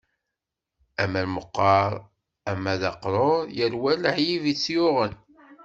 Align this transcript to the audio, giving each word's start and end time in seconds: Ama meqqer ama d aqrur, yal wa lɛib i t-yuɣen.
Ama 1.03 1.21
meqqer 1.35 1.91
ama 2.51 2.73
d 2.81 2.83
aqrur, 2.91 3.41
yal 3.57 3.73
wa 3.81 3.91
lɛib 4.03 4.43
i 4.51 4.53
t-yuɣen. 4.61 5.13